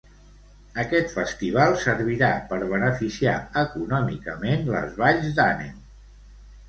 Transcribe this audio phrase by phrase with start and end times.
[0.83, 5.77] Aquest festival servirà per beneficiar econòmicament les Valls d'Àneu.